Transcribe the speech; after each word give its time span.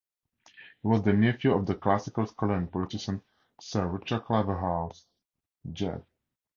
He 0.81 0.87
was 0.87 1.03
the 1.03 1.13
nephew 1.13 1.53
of 1.53 1.67
the 1.67 1.75
classical 1.75 2.25
scholar 2.25 2.55
and 2.55 2.71
politician, 2.71 3.21
Sir 3.59 3.85
Richard 3.85 4.23
Claverhouse 4.25 5.05
Jebb. 5.71 6.03